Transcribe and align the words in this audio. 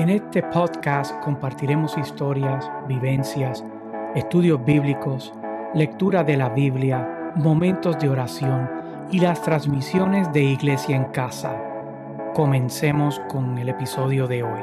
En 0.00 0.08
este 0.08 0.42
podcast 0.42 1.14
compartiremos 1.20 1.98
historias, 1.98 2.66
vivencias, 2.88 3.62
estudios 4.14 4.64
bíblicos, 4.64 5.30
lectura 5.74 6.24
de 6.24 6.38
la 6.38 6.48
Biblia, 6.48 7.34
momentos 7.36 7.98
de 7.98 8.08
oración 8.08 8.66
y 9.12 9.20
las 9.20 9.42
transmisiones 9.42 10.32
de 10.32 10.40
Iglesia 10.42 10.96
en 10.96 11.04
Casa. 11.12 11.54
Comencemos 12.34 13.20
con 13.28 13.58
el 13.58 13.68
episodio 13.68 14.26
de 14.26 14.42
hoy. 14.42 14.62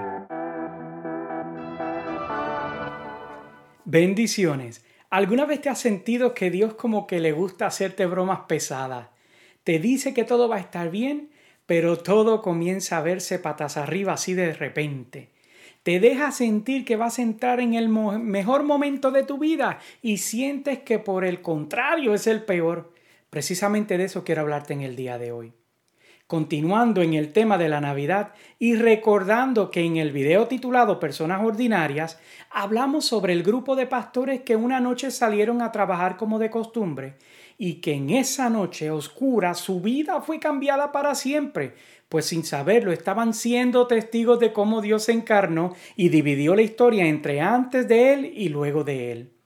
Bendiciones. 3.86 4.84
¿Alguna 5.12 5.46
vez 5.46 5.62
te 5.62 5.70
has 5.70 5.78
sentido 5.78 6.34
que 6.34 6.50
Dios 6.50 6.74
como 6.74 7.06
que 7.06 7.20
le 7.20 7.32
gusta 7.32 7.68
hacerte 7.68 8.08
bromas 8.08 8.40
pesadas? 8.48 9.10
Te 9.64 9.78
dice 9.78 10.16
que 10.16 10.24
todo 10.24 10.50
va 10.50 10.56
a 10.56 10.62
estar 10.62 10.90
bien 10.90 11.30
pero 11.68 11.98
todo 11.98 12.42
comienza 12.42 12.98
a 12.98 13.02
verse 13.02 13.38
patas 13.38 13.78
arriba 13.78 14.14
así 14.14 14.34
de 14.34 14.54
repente. 14.54 15.30
Te 15.84 16.00
deja 16.00 16.32
sentir 16.32 16.84
que 16.84 16.96
vas 16.96 17.20
a 17.20 17.22
entrar 17.22 17.60
en 17.60 17.74
el 17.74 17.88
mejor 17.90 18.64
momento 18.64 19.12
de 19.12 19.24
tu 19.24 19.38
vida 19.38 19.80
y 20.02 20.18
sientes 20.18 20.80
que 20.80 20.98
por 20.98 21.24
el 21.24 21.42
contrario 21.42 22.14
es 22.14 22.26
el 22.26 22.44
peor. 22.44 22.92
Precisamente 23.30 23.98
de 23.98 24.06
eso 24.06 24.24
quiero 24.24 24.42
hablarte 24.42 24.74
en 24.74 24.82
el 24.82 24.96
día 24.96 25.18
de 25.18 25.32
hoy. 25.32 25.54
Continuando 26.26 27.02
en 27.02 27.14
el 27.14 27.32
tema 27.32 27.58
de 27.58 27.70
la 27.70 27.80
Navidad 27.80 28.34
y 28.60 28.76
recordando 28.76 29.72
que 29.72 29.82
en 29.82 29.96
el 29.96 30.12
video 30.12 30.48
titulado 30.48 31.00
Personas 31.00 31.42
Ordinarias 31.42 32.20
hablamos 32.50 33.06
sobre 33.06 33.32
el 33.32 33.44
grupo 33.44 33.78
de 33.78 33.88
pastores 33.88 34.42
que 34.42 34.58
una 34.58 34.82
noche 34.82 35.10
salieron 35.10 35.62
a 35.62 35.72
trabajar 35.72 36.18
como 36.18 36.38
de 36.38 36.50
costumbre 36.50 37.16
y 37.58 37.76
que 37.76 37.94
en 37.94 38.10
esa 38.12 38.50
noche 38.50 38.92
oscura 38.92 39.54
su 39.54 39.82
vida 39.82 40.22
fue 40.22 40.40
cambiada 40.40 40.92
para 40.92 41.16
siempre, 41.16 41.74
pues 42.10 42.26
sin 42.26 42.44
saberlo 42.44 42.92
estaban 42.92 43.34
siendo 43.34 43.88
testigos 43.88 44.40
de 44.40 44.54
cómo 44.54 44.82
Dios 44.82 45.04
se 45.04 45.12
encarnó 45.12 45.74
y 45.96 46.10
dividió 46.10 46.56
la 46.56 46.62
historia 46.62 47.06
entre 47.08 47.42
antes 47.42 47.88
de 47.88 48.14
él 48.14 48.32
y 48.36 48.50
luego 48.50 48.84
de 48.84 49.12
él. 49.12 49.37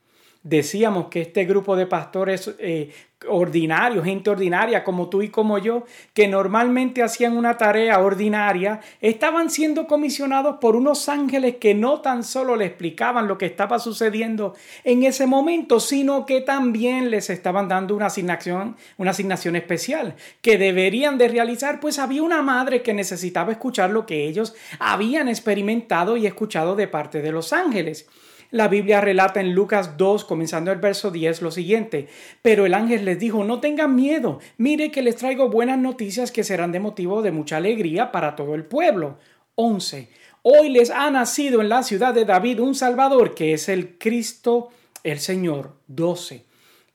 Decíamos 0.44 1.08
que 1.09 1.22
este 1.22 1.45
grupo 1.45 1.75
de 1.75 1.86
pastores 1.86 2.56
eh, 2.58 2.92
ordinarios, 3.28 4.03
gente 4.03 4.31
ordinaria 4.31 4.84
como 4.84 5.08
tú 5.08 5.22
y 5.22 5.30
como 5.30 5.59
yo, 5.59 5.86
que 6.16 6.28
normalmente 6.28 7.03
hacían 7.03 7.38
una 7.38 7.58
tarea 7.58 8.00
ordinaria, 8.00 8.80
estaban 9.02 9.52
siendo 9.52 9.86
comisionados 9.86 10.58
por 10.59 10.75
unos 10.75 11.09
ángeles 11.09 11.58
que 11.58 11.75
no 11.75 12.02
tan 12.02 12.23
solo 12.23 12.56
le 12.56 12.66
explicaban 12.66 13.28
lo 13.28 13.38
que 13.38 13.45
estaba 13.45 13.78
sucediendo 13.78 14.56
en 14.84 15.03
ese 15.03 15.28
momento, 15.28 15.80
sino 15.80 16.25
que 16.25 16.42
también 16.42 17.12
les 17.12 17.30
estaban 17.30 17.67
dando 17.67 17.95
una 17.95 18.08
asignación, 18.08 18.78
una 18.97 19.12
asignación 19.12 19.56
especial 19.56 20.16
que 20.42 20.58
deberían 20.58 21.19
de 21.19 21.28
realizar, 21.28 21.80
pues 21.80 22.00
había 22.00 22.23
una 22.23 22.42
madre 22.42 22.81
que 22.81 22.95
necesitaba 22.95 23.52
escuchar 23.52 23.92
lo 23.92 24.08
que 24.08 24.25
ellos 24.25 24.56
habían 24.80 25.28
experimentado 25.28 26.17
y 26.17 26.25
escuchado 26.25 26.75
de 26.75 26.88
parte 26.88 27.22
de 27.22 27.31
los 27.31 27.53
ángeles. 27.53 28.08
La 28.52 28.67
Biblia 28.67 28.99
relata 28.99 29.39
en 29.39 29.53
Lucas 29.53 29.97
2, 29.97 30.25
comenzando 30.25 30.73
el 30.73 30.80
verso 30.80 31.09
10, 31.09 31.41
lo 31.41 31.52
siguiente, 31.52 32.09
pero 32.41 32.66
el 32.66 32.73
ángel 32.73 33.05
les 33.05 33.17
dijo, 33.17 33.45
no 33.45 33.61
tengan 33.61 33.95
miedo, 33.95 34.39
mire 34.57 34.91
que 34.91 35.02
les 35.02 35.16
traigo 35.16 35.49
buenas 35.49 35.80
noticias 35.80 36.33
que 36.33 36.44
serán 36.44 36.73
de 36.73 36.81
motivo 36.81 37.22
de 37.22 37.31
mucha 37.31 37.57
alegría 37.57 38.11
para 38.11 38.35
todo 38.35 38.53
el 38.53 38.66
pueblo. 38.66 39.17
11. 39.55 40.09
Hoy 40.41 40.69
les 40.69 40.89
ha 40.89 41.09
nacido 41.11 41.61
en 41.61 41.69
la 41.69 41.83
ciudad 41.83 42.13
de 42.13 42.25
David 42.25 42.59
un 42.59 42.75
Salvador 42.75 43.35
que 43.35 43.53
es 43.53 43.69
el 43.69 43.97
Cristo 43.97 44.69
el 45.03 45.19
Señor. 45.19 45.77
12. 45.88 46.44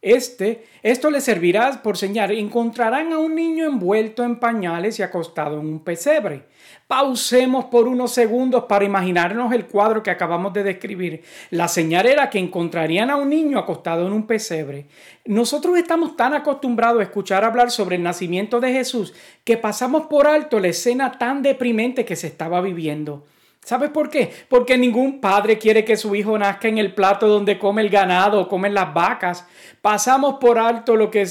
Este, 0.03 0.67
esto 0.83 1.11
les 1.11 1.25
servirá 1.25 1.83
por 1.83 1.97
señal. 1.97 2.31
Encontrarán 2.33 3.13
a 3.13 3.19
un 3.19 3.35
niño 3.35 3.67
envuelto 3.67 4.25
en 4.25 4.39
pañales 4.39 4.99
y 4.99 5.03
acostado 5.03 5.59
en 5.59 5.67
un 5.67 5.81
pesebre. 5.81 6.45
Pausemos 6.87 7.65
por 7.65 7.89
unos 7.89 8.13
segundos 8.13 8.65
para 8.65 8.85
imaginarnos 8.85 9.53
el 9.53 9.67
cuadro 9.67 10.05
que 10.05 10.11
acabamos 10.11 10.53
de 10.53 10.63
describir. 10.63 11.25
La 11.51 11.67
señal 11.67 12.07
era 12.07 12.31
que 12.31 12.39
encontrarían 12.39 13.11
a 13.11 13.17
un 13.17 13.31
niño 13.31 13.59
acostado 13.59 14.07
en 14.07 14.13
un 14.13 14.27
pesebre. 14.29 14.87
Nosotros 15.25 15.77
estamos 15.79 16.17
tan 16.17 16.33
acostumbrados 16.33 17.01
a 17.01 17.05
escuchar 17.05 17.45
hablar 17.45 17.73
sobre 17.73 17.97
el 17.97 18.05
nacimiento 18.05 18.61
de 18.61 18.73
Jesús 18.73 19.15
que 19.43 19.57
pasamos 19.57 20.07
por 20.07 20.29
alto 20.29 20.61
la 20.61 20.69
escena 20.69 21.19
tan 21.19 21.43
deprimente 21.43 22.05
que 22.05 22.15
se 22.15 22.29
estaba 22.29 22.61
viviendo. 22.61 23.25
¿Sabes 23.67 23.91
por 23.91 24.11
qué? 24.11 24.31
Porque 24.49 24.79
ningún 24.79 25.21
padre 25.21 25.59
quiere 25.59 25.85
que 25.85 25.97
su 25.97 26.15
hijo 26.15 26.39
nazca 26.39 26.69
en 26.69 26.79
el 26.79 26.95
plato 26.95 27.27
donde 27.27 27.59
come 27.59 27.83
el 27.83 27.89
ganado 27.89 28.41
o 28.41 28.49
comen 28.49 28.75
las 28.75 28.95
vacas. 28.95 29.45
Pasamos 29.83 30.37
por 30.41 30.57
alto 30.57 30.95
lo 30.95 31.11
que, 31.11 31.27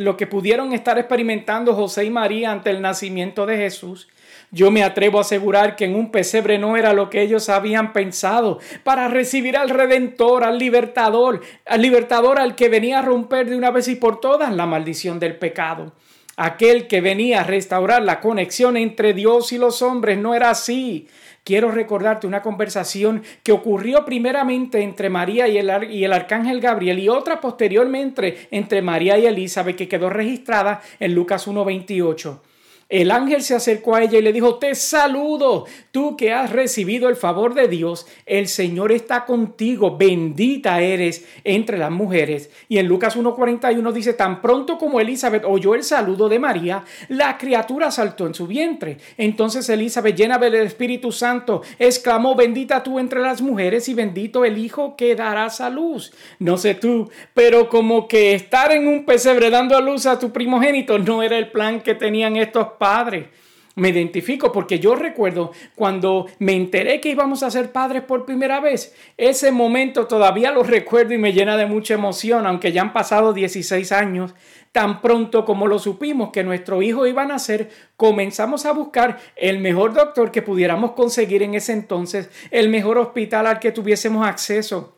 lo 0.00 0.16
que 0.16 0.26
pudieron 0.26 0.72
estar 0.72 0.98
experimentando 0.98 1.76
José 1.76 2.06
y 2.06 2.10
María 2.10 2.50
ante 2.50 2.70
el 2.70 2.82
nacimiento 2.82 3.46
de 3.46 3.58
Jesús. 3.58 4.08
Yo 4.50 4.72
me 4.72 4.82
atrevo 4.82 5.18
a 5.18 5.20
asegurar 5.20 5.76
que 5.76 5.84
en 5.84 5.94
un 5.94 6.10
pesebre 6.10 6.58
no 6.58 6.76
era 6.76 6.92
lo 6.92 7.10
que 7.10 7.22
ellos 7.22 7.48
habían 7.48 7.92
pensado 7.92 8.58
para 8.82 9.06
recibir 9.06 9.56
al 9.56 9.70
Redentor, 9.70 10.42
al 10.42 10.58
Libertador, 10.58 11.42
al 11.64 11.80
Libertador 11.80 12.40
al 12.40 12.56
que 12.56 12.68
venía 12.68 12.98
a 12.98 13.02
romper 13.02 13.48
de 13.48 13.56
una 13.56 13.70
vez 13.70 13.86
y 13.86 13.94
por 13.94 14.18
todas 14.18 14.52
la 14.52 14.66
maldición 14.66 15.20
del 15.20 15.36
pecado. 15.36 15.92
Aquel 16.36 16.88
que 16.88 17.00
venía 17.00 17.40
a 17.40 17.44
restaurar 17.44 18.02
la 18.02 18.18
conexión 18.18 18.76
entre 18.76 19.12
Dios 19.12 19.52
y 19.52 19.58
los 19.58 19.80
hombres 19.82 20.18
no 20.18 20.34
era 20.34 20.50
así 20.50 21.08
quiero 21.48 21.70
recordarte 21.70 22.26
una 22.26 22.42
conversación 22.42 23.22
que 23.42 23.52
ocurrió 23.52 24.04
primeramente 24.04 24.82
entre 24.82 25.08
María 25.08 25.48
y 25.48 25.56
el, 25.56 25.90
y 25.90 26.04
el, 26.04 26.12
arcángel 26.12 26.60
Gabriel 26.60 26.98
y 26.98 27.08
otra 27.08 27.40
posteriormente 27.40 28.48
entre 28.50 28.82
María 28.82 29.16
y 29.16 29.24
Elizabeth 29.24 29.74
que 29.74 29.88
quedó 29.88 30.10
registrada 30.10 30.82
en 31.00 31.14
Lucas 31.14 31.48
1.28. 31.48 32.47
El 32.88 33.10
ángel 33.10 33.42
se 33.42 33.54
acercó 33.54 33.96
a 33.96 34.02
ella 34.02 34.18
y 34.18 34.22
le 34.22 34.32
dijo, 34.32 34.54
te 34.54 34.74
saludo, 34.74 35.66
tú 35.90 36.16
que 36.16 36.32
has 36.32 36.50
recibido 36.50 37.10
el 37.10 37.16
favor 37.16 37.52
de 37.52 37.68
Dios, 37.68 38.06
el 38.24 38.48
Señor 38.48 38.92
está 38.92 39.26
contigo, 39.26 39.98
bendita 39.98 40.80
eres 40.80 41.28
entre 41.44 41.76
las 41.76 41.90
mujeres. 41.90 42.50
Y 42.66 42.78
en 42.78 42.88
Lucas 42.88 43.14
1.41 43.14 43.92
dice, 43.92 44.14
tan 44.14 44.40
pronto 44.40 44.78
como 44.78 45.00
Elizabeth 45.00 45.44
oyó 45.44 45.74
el 45.74 45.84
saludo 45.84 46.30
de 46.30 46.38
María, 46.38 46.82
la 47.08 47.36
criatura 47.36 47.90
saltó 47.90 48.26
en 48.26 48.32
su 48.32 48.46
vientre. 48.46 48.96
Entonces 49.18 49.68
Elizabeth, 49.68 50.16
llena 50.16 50.38
del 50.38 50.54
Espíritu 50.54 51.12
Santo, 51.12 51.60
exclamó, 51.78 52.36
bendita 52.36 52.82
tú 52.82 52.98
entre 52.98 53.20
las 53.20 53.42
mujeres 53.42 53.86
y 53.90 53.94
bendito 53.94 54.46
el 54.46 54.56
Hijo 54.56 54.96
que 54.96 55.14
darás 55.14 55.60
a 55.60 55.68
luz. 55.68 56.14
No 56.38 56.56
sé 56.56 56.74
tú, 56.74 57.10
pero 57.34 57.68
como 57.68 58.08
que 58.08 58.32
estar 58.32 58.72
en 58.72 58.88
un 58.88 59.04
pesebre 59.04 59.50
dando 59.50 59.76
a 59.76 59.82
luz 59.82 60.06
a 60.06 60.18
tu 60.18 60.32
primogénito 60.32 60.98
no 60.98 61.22
era 61.22 61.36
el 61.36 61.50
plan 61.50 61.82
que 61.82 61.94
tenían 61.94 62.36
estos 62.36 62.77
padre. 62.78 63.30
Me 63.78 63.90
identifico 63.90 64.50
porque 64.50 64.80
yo 64.80 64.96
recuerdo 64.96 65.52
cuando 65.76 66.26
me 66.40 66.54
enteré 66.56 67.00
que 67.00 67.10
íbamos 67.10 67.44
a 67.44 67.50
ser 67.50 67.70
padres 67.70 68.02
por 68.02 68.24
primera 68.26 68.58
vez. 68.58 68.92
Ese 69.16 69.52
momento 69.52 70.08
todavía 70.08 70.50
lo 70.50 70.64
recuerdo 70.64 71.14
y 71.14 71.18
me 71.18 71.32
llena 71.32 71.56
de 71.56 71.66
mucha 71.66 71.94
emoción, 71.94 72.44
aunque 72.44 72.72
ya 72.72 72.82
han 72.82 72.92
pasado 72.92 73.32
16 73.32 73.92
años. 73.92 74.34
Tan 74.72 75.00
pronto 75.00 75.44
como 75.44 75.68
lo 75.68 75.78
supimos 75.78 76.30
que 76.30 76.42
nuestro 76.42 76.82
hijo 76.82 77.06
iba 77.06 77.22
a 77.22 77.26
nacer, 77.26 77.70
comenzamos 77.96 78.66
a 78.66 78.72
buscar 78.72 79.18
el 79.36 79.60
mejor 79.60 79.94
doctor 79.94 80.32
que 80.32 80.42
pudiéramos 80.42 80.92
conseguir 80.92 81.44
en 81.44 81.54
ese 81.54 81.72
entonces, 81.72 82.30
el 82.50 82.68
mejor 82.70 82.98
hospital 82.98 83.46
al 83.46 83.60
que 83.60 83.70
tuviésemos 83.70 84.26
acceso 84.26 84.97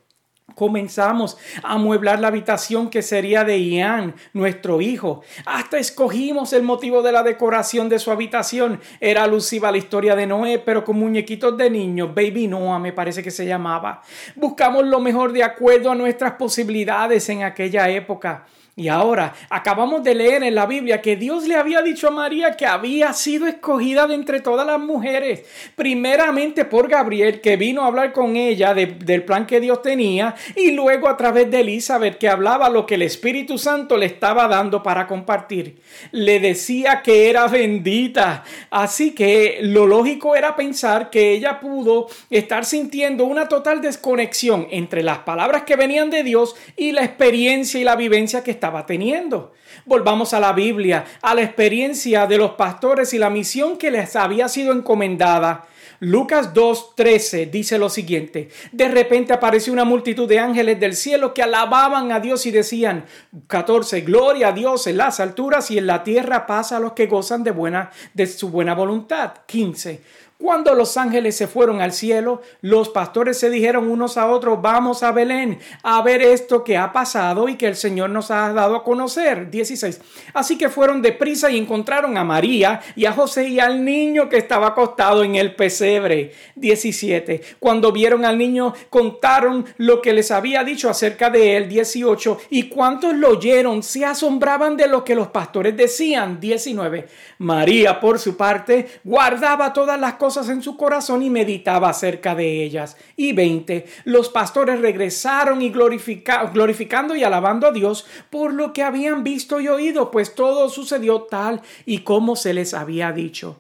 comenzamos 0.55 1.39
a 1.63 1.75
amueblar 1.75 2.21
la 2.21 2.29
habitación 2.29 2.91
que 2.91 3.03
sería 3.03 3.45
de 3.45 3.61
Ian, 3.63 4.15
nuestro 4.33 4.81
hijo. 4.81 5.23
Hasta 5.47 5.79
escogimos 5.79 6.53
el 6.53 6.63
motivo 6.63 7.03
de 7.03 7.13
la 7.13 7.23
decoración 7.23 7.89
de 7.89 7.99
su 7.99 8.11
habitación. 8.11 8.81
Era 9.01 9.25
alusiva 9.25 9.69
a 9.69 9.73
la 9.73 9.79
historia 9.79 10.17
de 10.17 10.27
Noé, 10.27 10.59
pero 10.59 10.85
con 10.85 10.99
muñequitos 10.99 11.57
de 11.57 11.71
niños. 11.71 12.15
Baby 12.15 12.49
Noah 12.49 12.79
me 12.79 12.93
parece 12.93 13.23
que 13.23 13.31
se 13.31 13.47
llamaba. 13.47 14.03
Buscamos 14.37 14.85
lo 14.85 15.01
mejor 15.01 15.33
de 15.33 15.45
acuerdo 15.45 15.91
a 15.91 15.95
nuestras 15.95 16.33
posibilidades 16.33 17.29
en 17.29 17.43
aquella 17.43 17.89
época. 17.89 18.47
Y 18.77 18.89
ahora 18.89 19.35
acabamos 19.49 20.03
de 20.03 20.15
leer 20.15 20.43
en 20.43 20.55
la 20.55 20.67
Biblia 20.67 21.03
que 21.03 21.17
Dios 21.17 21.47
le 21.47 21.57
había 21.57 21.83
dicho 21.83 22.09
a 22.09 22.13
María 22.13 22.57
que 22.57 22.67
había 22.67 23.13
sido 23.13 23.47
escogida 23.47 24.07
de 24.07 24.15
entre 24.15 24.41
todas 24.41 24.67
las 24.67 24.79
mujeres, 24.79 25.45
primeramente 25.75 26.65
por 26.65 26.89
Gabriel, 26.89 27.41
que 27.41 27.57
vino 27.57 27.83
a 27.83 27.89
hablar 27.89 28.13
con 28.13 28.37
ella 28.37 28.73
del 28.73 29.25
plan 29.25 29.47
que 29.47 29.61
Dios 29.61 29.83
tenía, 29.83 30.35
y 30.57 30.71
luego 30.71 31.09
a 31.09 31.17
través 31.17 31.51
de 31.51 31.61
Elizabeth, 31.61 32.19
que 32.19 32.29
hablaba 32.29 32.71
lo 32.71 32.87
que 32.87 32.95
el 32.95 33.03
Espíritu 33.03 33.59
Santo 33.59 33.97
le 33.97 34.07
estaba 34.07 34.47
dando 34.49 34.83
para 34.83 35.07
compartir. 35.07 35.81
Le 36.13 36.41
decía 36.41 37.03
que 37.03 37.29
era 37.29 37.49
bendita. 37.49 38.45
Así 38.71 39.15
que 39.15 39.59
lo 39.63 39.87
lógico 39.87 40.37
era 40.37 40.57
pensar 40.57 41.11
que 41.11 41.33
ella 41.33 41.61
pudo 41.61 42.07
estar 42.31 42.65
sintiendo 42.65 43.25
una 43.25 43.49
total 43.49 43.81
desconexión 43.81 44.69
entre 44.71 45.03
las 45.03 45.19
palabras 45.19 45.63
que 45.65 45.77
venían 45.77 46.11
de 46.11 46.23
Dios 46.23 46.55
y 46.77 46.93
la 46.93 47.05
experiencia 47.05 47.81
y 47.81 47.85
la 47.85 47.97
vivencia 47.97 48.43
que 48.43 48.51
estaba 48.61 48.85
teniendo. 48.85 49.55
Volvamos 49.87 50.35
a 50.35 50.41
la 50.41 50.53
Biblia, 50.53 51.07
a 51.23 51.35
la 51.35 51.41
experiencia 51.41 52.27
de 52.27 52.37
los 52.37 52.51
pastores 52.53 53.15
y 53.15 53.19
la 53.19 53.31
misión 53.31 53.79
que 53.79 53.91
les 53.91 54.17
había 54.17 54.51
sido 54.51 54.75
encomendada. 54.75 55.67
Lucas 56.01 56.53
2.13 56.53 57.51
dice 57.51 57.79
lo 57.79 57.89
siguiente, 57.91 58.49
de 58.73 58.89
repente 58.89 59.33
apareció 59.35 59.73
una 59.73 59.85
multitud 59.85 60.29
de 60.29 60.39
ángeles 60.39 60.79
del 60.81 60.95
cielo 60.95 61.35
que 61.35 61.43
alababan 61.43 62.13
a 62.13 62.21
Dios 62.21 62.45
y 62.47 62.51
decían, 62.51 63.05
14, 63.47 64.03
gloria 64.03 64.49
a 64.49 64.53
Dios 64.53 64.87
en 64.87 64.97
las 64.99 65.21
alturas 65.21 65.71
y 65.71 65.79
en 65.79 65.87
la 65.87 66.03
tierra 66.03 66.47
pasa 66.47 66.77
a 66.77 66.81
los 66.81 66.93
que 66.93 67.07
gozan 67.07 67.45
de, 67.45 67.51
buena, 67.51 67.91
de 68.15 68.27
su 68.27 68.51
buena 68.51 68.75
voluntad. 68.75 69.33
15, 69.47 70.01
cuando 70.41 70.75
los 70.75 70.97
ángeles 70.97 71.37
se 71.37 71.47
fueron 71.47 71.83
al 71.83 71.93
cielo, 71.93 72.41
los 72.63 72.89
pastores 72.89 73.39
se 73.39 73.51
dijeron 73.51 73.91
unos 73.91 74.17
a 74.17 74.27
otros, 74.27 74.63
vamos 74.63 75.03
a 75.03 75.13
Belén 75.13 75.59
a 75.83 76.01
ver 76.01 76.23
esto 76.23 76.65
que 76.65 76.79
ha 76.79 76.95
pasado 76.95 77.47
y 77.51 77.57
que 77.57 77.67
el 77.67 77.77
Señor 77.77 78.09
nos 78.09 78.31
ha 78.31 78.51
dado 78.55 78.75
a 78.75 78.83
conocer. 78.83 79.51
16. 79.51 80.01
Así 80.33 80.57
que 80.57 80.71
fueron 80.71 81.03
deprisa 81.03 81.51
y 81.51 81.59
encontraron 81.59 82.17
a 82.17 82.25
María 82.25 82.81
y 82.97 83.05
a 83.05 83.13
José 83.13 83.49
y 83.49 83.61
al 83.61 83.85
niño 83.85 84.31
que 84.31 84.39
estaba 84.39 84.69
acostado 84.69 85.25
en 85.25 85.35
el 85.35 85.55
pesebre. 85.55 86.33
17. 86.57 87.43
Cuando 87.59 87.93
vieron 87.93 88.25
al 88.25 88.39
niño, 88.39 88.73
contaron 88.89 89.67
lo 89.77 90.01
que 90.01 90.15
les 90.15 90.31
había 90.31 90.65
dicho 90.65 90.89
acerca 90.89 91.29
de 91.29 91.59
él. 91.59 91.69
18. 91.69 92.39
Y 92.49 92.71
cuantos 92.71 93.15
lo 93.15 93.29
oyeron, 93.33 93.83
se 93.83 94.07
asombraban 94.07 94.79
de 94.79 94.89
lo 94.89 95.05
que 95.05 95.15
los 95.15 95.29
pastores 95.29 95.77
decían. 95.77 96.41
19. 96.41 97.07
María, 97.39 98.01
por 98.01 98.19
su 98.19 98.39
parte, 98.39 98.89
guardaba 99.05 99.75
todas 99.75 100.01
las 100.01 100.15
cosas 100.15 100.30
en 100.37 100.63
su 100.63 100.77
corazón 100.77 101.23
y 101.23 101.31
meditaba 101.31 101.91
acerca 101.91 102.35
de 102.35 102.63
ellas. 102.63 102.97
Y 103.17 103.33
20. 103.33 103.87
Los 104.05 104.29
pastores 104.29 104.81
regresaron 104.81 105.63
y 105.63 105.71
glorificando 105.71 107.17
y 107.17 107.25
alabando 107.25 107.67
a 107.67 107.73
Dios 107.73 108.07
por 108.31 108.53
lo 108.53 108.73
que 108.73 108.83
habían 108.83 109.25
visto 109.25 109.61
y 109.61 109.69
oído, 109.69 110.11
pues 110.11 110.35
todo 110.35 110.69
sucedió 110.69 111.23
tal 111.23 111.63
y 111.87 111.99
como 111.99 112.37
se 112.37 112.55
les 112.55 112.75
había 112.75 113.13
dicho. 113.13 113.59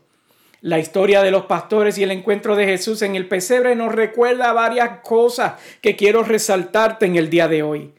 La 0.62 0.78
historia 0.78 1.22
de 1.22 1.30
los 1.30 1.46
pastores 1.46 1.96
y 1.96 2.02
el 2.02 2.10
encuentro 2.10 2.54
de 2.54 2.66
Jesús 2.66 3.00
en 3.00 3.16
el 3.16 3.26
pesebre 3.28 3.74
nos 3.74 3.94
recuerda 3.94 4.52
varias 4.52 5.00
cosas 5.00 5.54
que 5.80 5.96
quiero 5.96 6.22
resaltarte 6.22 7.06
en 7.06 7.16
el 7.16 7.30
día 7.30 7.48
de 7.48 7.62
hoy. 7.62 7.92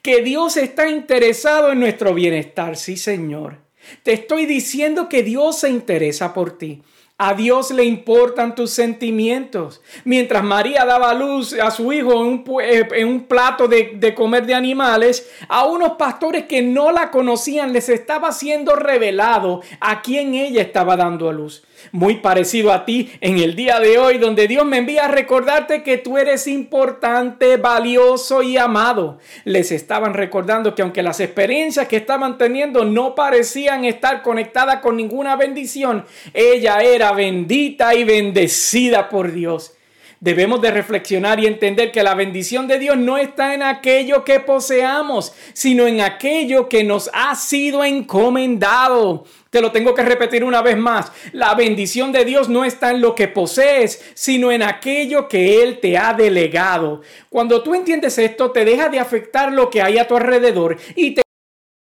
Que 0.00 0.22
Dios 0.22 0.56
está 0.56 0.88
interesado 0.88 1.72
en 1.72 1.80
nuestro 1.80 2.14
bienestar, 2.14 2.76
sí 2.76 2.96
Señor. 2.96 3.58
Te 4.02 4.14
estoy 4.14 4.46
diciendo 4.46 5.08
que 5.08 5.22
Dios 5.22 5.60
se 5.60 5.68
interesa 5.68 6.32
por 6.32 6.56
ti. 6.56 6.82
A 7.18 7.32
Dios 7.32 7.70
le 7.70 7.84
importan 7.84 8.54
tus 8.54 8.72
sentimientos. 8.72 9.80
Mientras 10.04 10.44
María 10.44 10.84
daba 10.84 11.14
luz 11.14 11.54
a 11.54 11.70
su 11.70 11.90
hijo 11.90 12.12
en 12.12 12.26
un, 12.26 12.44
eh, 12.62 13.24
plato 13.26 13.68
de, 13.68 13.92
de, 13.94 14.14
comer 14.14 14.44
de 14.44 14.54
animales, 14.54 15.30
a 15.48 15.64
unos 15.64 15.92
pastores 15.92 16.44
que 16.44 16.60
no 16.60 16.90
la 16.90 17.10
conocían 17.10 17.72
les 17.72 17.88
estaba 17.88 18.32
siendo 18.32 18.76
revelado 18.76 19.62
a 19.80 20.02
quien 20.02 20.34
ella 20.34 20.60
estaba 20.60 20.94
dando 20.94 21.30
a 21.30 21.32
luz 21.32 21.62
muy 21.92 22.16
parecido 22.16 22.72
a 22.72 22.84
ti 22.84 23.12
en 23.20 23.38
el 23.38 23.54
día 23.54 23.80
de 23.80 23.98
hoy, 23.98 24.18
donde 24.18 24.48
Dios 24.48 24.64
me 24.64 24.78
envía 24.78 25.04
a 25.04 25.08
recordarte 25.08 25.82
que 25.82 25.98
tú 25.98 26.18
eres 26.18 26.46
importante, 26.46 27.56
valioso 27.56 28.42
y 28.42 28.56
amado. 28.56 29.18
Les 29.44 29.72
estaban 29.72 30.14
recordando 30.14 30.74
que 30.74 30.82
aunque 30.82 31.02
las 31.02 31.20
experiencias 31.20 31.88
que 31.88 31.96
estaban 31.96 32.38
teniendo 32.38 32.84
no 32.84 33.14
parecían 33.14 33.84
estar 33.84 34.22
conectadas 34.22 34.80
con 34.80 34.96
ninguna 34.96 35.36
bendición, 35.36 36.04
ella 36.34 36.78
era 36.80 37.05
bendita 37.12 37.94
y 37.94 38.04
bendecida 38.04 39.08
por 39.08 39.32
Dios. 39.32 39.76
Debemos 40.18 40.62
de 40.62 40.70
reflexionar 40.70 41.38
y 41.40 41.46
entender 41.46 41.92
que 41.92 42.02
la 42.02 42.14
bendición 42.14 42.66
de 42.66 42.78
Dios 42.78 42.96
no 42.96 43.18
está 43.18 43.52
en 43.52 43.62
aquello 43.62 44.24
que 44.24 44.40
poseamos, 44.40 45.34
sino 45.52 45.86
en 45.86 46.00
aquello 46.00 46.70
que 46.70 46.84
nos 46.84 47.10
ha 47.12 47.34
sido 47.34 47.84
encomendado. 47.84 49.24
Te 49.50 49.60
lo 49.60 49.72
tengo 49.72 49.94
que 49.94 50.02
repetir 50.02 50.42
una 50.42 50.62
vez 50.62 50.78
más. 50.78 51.12
La 51.32 51.54
bendición 51.54 52.12
de 52.12 52.24
Dios 52.24 52.48
no 52.48 52.64
está 52.64 52.92
en 52.92 53.02
lo 53.02 53.14
que 53.14 53.28
posees, 53.28 54.02
sino 54.14 54.50
en 54.50 54.62
aquello 54.62 55.28
que 55.28 55.62
Él 55.62 55.80
te 55.80 55.98
ha 55.98 56.14
delegado. 56.14 57.02
Cuando 57.28 57.62
tú 57.62 57.74
entiendes 57.74 58.16
esto, 58.16 58.50
te 58.50 58.64
deja 58.64 58.88
de 58.88 58.98
afectar 58.98 59.52
lo 59.52 59.68
que 59.68 59.82
hay 59.82 59.98
a 59.98 60.08
tu 60.08 60.16
alrededor 60.16 60.78
y 60.94 61.10
te 61.10 61.25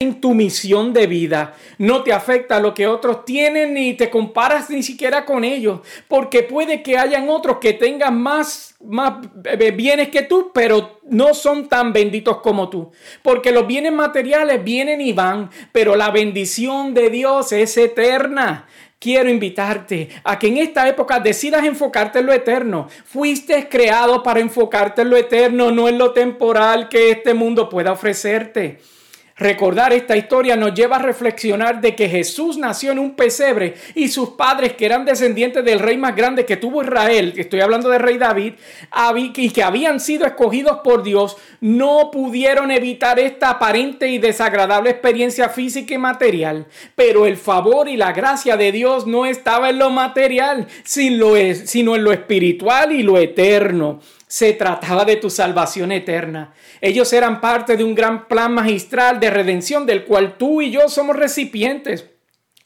en 0.02 0.22
tu 0.22 0.34
misión 0.34 0.94
de 0.94 1.08
vida. 1.08 1.56
No 1.78 2.04
te 2.04 2.14
afecta 2.14 2.62
lo 2.62 2.74
que 2.74 2.88
otros 2.88 3.26
tienen 3.26 3.74
ni 3.74 3.96
te 3.96 4.10
comparas 4.10 4.70
ni 4.70 4.82
siquiera 4.82 5.26
con 5.26 5.44
ellos, 5.44 5.82
porque 6.08 6.42
puede 6.42 6.82
que 6.82 6.98
hayan 6.98 7.28
otros 7.28 7.58
que 7.58 7.74
tengan 7.74 8.18
más, 8.18 8.76
más 8.82 9.16
eh, 9.44 9.72
bienes 9.72 10.08
que 10.08 10.22
tú, 10.22 10.52
pero 10.54 11.02
no 11.04 11.34
son 11.34 11.68
tan 11.68 11.92
benditos 11.92 12.38
como 12.38 12.70
tú. 12.70 12.94
Porque 13.22 13.52
los 13.52 13.68
bienes 13.68 13.92
materiales 13.92 14.64
vienen 14.64 15.02
y 15.02 15.12
van, 15.12 15.50
pero 15.74 15.98
la 15.98 16.12
bendición 16.12 16.94
de 16.94 17.10
Dios 17.10 17.52
es 17.52 17.76
eterna 17.76 18.68
quiero 19.00 19.30
invitarte 19.30 20.10
a 20.26 20.40
que 20.40 20.48
en 20.48 20.58
esta 20.58 20.88
época 20.88 21.20
decidas 21.20 21.66
enfocarte 21.66 22.20
en 22.20 22.26
lo 22.26 22.32
eterno. 22.32 22.88
Fuiste 23.04 23.68
creado 23.68 24.24
para 24.24 24.40
enfocarte 24.40 25.02
en 25.02 25.10
lo 25.10 25.18
eterno, 25.18 25.72
no 25.72 25.90
en 25.90 25.98
lo 25.98 26.12
temporal 26.14 26.88
que 26.88 27.12
este 27.12 27.34
mundo 27.34 27.68
pueda 27.68 27.92
ofrecerte. 27.94 28.80
Recordar 29.40 29.94
esta 29.94 30.18
historia 30.18 30.58
nos 30.58 30.74
lleva 30.74 30.98
a 30.98 31.02
reflexionar 31.02 31.80
de 31.80 31.96
que 31.96 32.10
Jesús 32.10 32.58
nació 32.58 32.92
en 32.92 33.00
un 33.00 33.16
pesebre 33.16 33.76
y 33.96 34.10
sus 34.10 34.32
padres, 34.32 34.74
que 34.74 34.86
eran 34.86 35.06
descendientes 35.06 35.64
del 35.64 35.80
rey 35.80 35.96
más 35.96 36.14
grande 36.14 36.46
que 36.46 36.58
tuvo 36.58 36.84
Israel, 36.84 37.34
estoy 37.38 37.62
hablando 37.62 37.88
de 37.88 38.00
rey 38.00 38.18
David, 38.18 38.56
y 39.16 39.50
que 39.52 39.64
habían 39.64 40.02
sido 40.02 40.26
escogidos 40.26 40.80
por 40.84 41.04
Dios, 41.04 41.38
no 41.62 42.12
pudieron 42.12 42.70
evitar 42.70 43.18
esta 43.18 43.52
aparente 43.52 44.10
y 44.10 44.18
desagradable 44.18 44.90
experiencia 44.90 45.48
física 45.48 45.94
y 45.94 45.98
material. 45.98 46.68
Pero 46.96 47.26
el 47.26 47.38
favor 47.38 47.88
y 47.88 47.96
la 47.96 48.12
gracia 48.12 48.58
de 48.58 48.74
Dios 48.74 49.08
no 49.08 49.26
estaba 49.26 49.70
en 49.70 49.80
lo 49.80 49.90
material, 49.90 50.68
sino 50.84 51.38
en 51.38 52.04
lo 52.04 52.12
espiritual 52.12 52.92
y 52.92 53.04
lo 53.04 53.18
eterno. 53.18 54.02
Se 54.28 54.54
trataba 54.54 55.06
de 55.06 55.16
tu 55.16 55.32
salvación 55.32 55.92
eterna. 55.92 56.54
Ellos 56.82 57.12
eran 57.14 57.42
parte 57.42 57.76
de 57.76 57.84
un 57.84 57.96
gran 57.96 58.28
plan 58.28 58.54
magistral 58.54 59.20
de 59.20 59.29
redención 59.30 59.86
del 59.86 60.06
cual 60.06 60.38
tú 60.38 60.62
y 60.62 60.72
yo 60.72 60.90
somos 60.90 61.16
recipientes. 61.16 62.06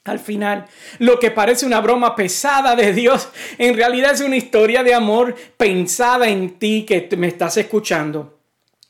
Al 0.05 0.19
final, 0.19 0.65
lo 0.99 1.17
que 1.17 1.31
parece 1.31 1.65
una 1.65 1.79
broma 1.79 2.15
pesada 2.15 2.75
de 2.75 2.91
Dios, 2.91 3.29
en 3.57 3.75
realidad 3.75 4.11
es 4.13 4.21
una 4.21 4.35
historia 4.35 4.83
de 4.83 4.93
amor 4.93 5.35
pensada 5.55 6.27
en 6.27 6.59
ti 6.59 6.85
que 6.85 7.07
me 7.15 7.27
estás 7.27 7.55
escuchando. 7.55 8.37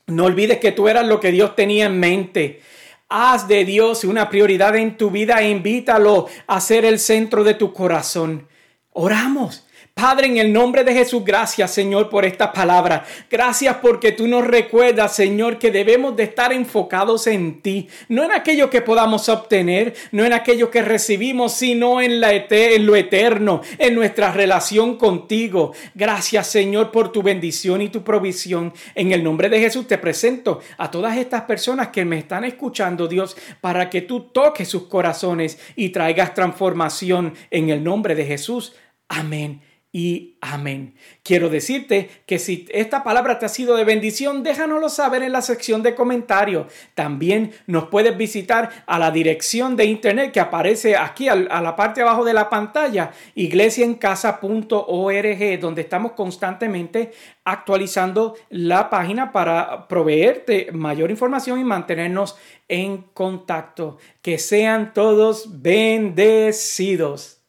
No 0.06 0.24
olvides 0.24 0.58
que 0.58 0.72
tú 0.72 0.88
eras 0.88 1.06
lo 1.06 1.20
que 1.20 1.30
Dios 1.30 1.54
tenía 1.54 1.86
en 1.86 2.00
mente. 2.00 2.62
Haz 3.08 3.46
de 3.46 3.64
Dios 3.64 4.02
una 4.04 4.28
prioridad 4.28 4.74
en 4.76 4.96
tu 4.96 5.10
vida 5.10 5.40
e 5.40 5.50
invítalo 5.50 6.26
a 6.46 6.60
ser 6.60 6.84
el 6.84 6.98
centro 6.98 7.44
de 7.44 7.54
tu 7.54 7.72
corazón. 7.72 8.48
Oramos. 8.92 9.63
Padre, 9.94 10.26
en 10.26 10.38
el 10.38 10.52
nombre 10.52 10.82
de 10.82 10.92
Jesús, 10.92 11.24
gracias 11.24 11.70
Señor 11.70 12.10
por 12.10 12.24
esta 12.24 12.52
palabra. 12.52 13.04
Gracias 13.30 13.76
porque 13.76 14.10
tú 14.10 14.26
nos 14.26 14.44
recuerdas, 14.44 15.14
Señor, 15.14 15.56
que 15.56 15.70
debemos 15.70 16.16
de 16.16 16.24
estar 16.24 16.52
enfocados 16.52 17.28
en 17.28 17.62
ti, 17.62 17.88
no 18.08 18.24
en 18.24 18.32
aquello 18.32 18.68
que 18.68 18.82
podamos 18.82 19.28
obtener, 19.28 19.94
no 20.10 20.24
en 20.24 20.32
aquello 20.32 20.68
que 20.68 20.82
recibimos, 20.82 21.52
sino 21.52 22.00
en, 22.00 22.20
la 22.20 22.32
en 22.32 22.84
lo 22.84 22.96
eterno, 22.96 23.60
en 23.78 23.94
nuestra 23.94 24.32
relación 24.32 24.96
contigo. 24.96 25.72
Gracias 25.94 26.48
Señor 26.48 26.90
por 26.90 27.12
tu 27.12 27.22
bendición 27.22 27.80
y 27.80 27.88
tu 27.88 28.02
provisión. 28.02 28.74
En 28.96 29.12
el 29.12 29.22
nombre 29.22 29.48
de 29.48 29.60
Jesús 29.60 29.86
te 29.86 29.98
presento 29.98 30.58
a 30.76 30.90
todas 30.90 31.16
estas 31.16 31.42
personas 31.42 31.88
que 31.88 32.04
me 32.04 32.18
están 32.18 32.42
escuchando, 32.42 33.06
Dios, 33.06 33.36
para 33.60 33.88
que 33.88 34.02
tú 34.02 34.22
toques 34.22 34.66
sus 34.68 34.88
corazones 34.88 35.56
y 35.76 35.90
traigas 35.90 36.34
transformación 36.34 37.34
en 37.52 37.70
el 37.70 37.84
nombre 37.84 38.16
de 38.16 38.26
Jesús. 38.26 38.74
Amén 39.08 39.62
y 39.96 40.38
amén. 40.40 40.96
Quiero 41.22 41.48
decirte 41.48 42.10
que 42.26 42.40
si 42.40 42.66
esta 42.72 43.04
palabra 43.04 43.38
te 43.38 43.46
ha 43.46 43.48
sido 43.48 43.76
de 43.76 43.84
bendición, 43.84 44.42
déjanoslo 44.42 44.88
saber 44.88 45.22
en 45.22 45.30
la 45.30 45.40
sección 45.40 45.84
de 45.84 45.94
comentarios. 45.94 46.66
También 46.96 47.52
nos 47.68 47.84
puedes 47.84 48.16
visitar 48.16 48.70
a 48.88 48.98
la 48.98 49.12
dirección 49.12 49.76
de 49.76 49.84
internet 49.84 50.32
que 50.32 50.40
aparece 50.40 50.96
aquí 50.96 51.28
a 51.28 51.36
la 51.36 51.76
parte 51.76 52.02
abajo 52.02 52.24
de 52.24 52.34
la 52.34 52.50
pantalla, 52.50 53.12
iglesiaencasa.org, 53.36 55.60
donde 55.60 55.82
estamos 55.82 56.12
constantemente 56.12 57.12
actualizando 57.44 58.34
la 58.50 58.90
página 58.90 59.30
para 59.30 59.86
proveerte 59.86 60.72
mayor 60.72 61.12
información 61.12 61.60
y 61.60 61.64
mantenernos 61.64 62.36
en 62.66 62.96
contacto. 63.14 63.98
Que 64.22 64.38
sean 64.38 64.92
todos 64.92 65.62
bendecidos. 65.62 67.43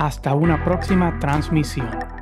Hasta 0.00 0.32
una 0.34 0.64
próxima 0.64 1.18
transmisión. 1.18 2.19